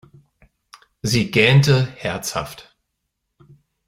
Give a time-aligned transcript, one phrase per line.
[1.03, 2.75] Sie gähnte herzhaft.